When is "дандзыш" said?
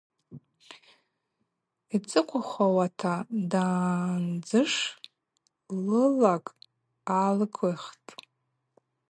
3.51-4.73